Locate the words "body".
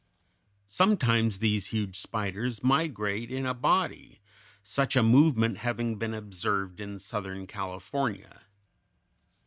3.53-4.19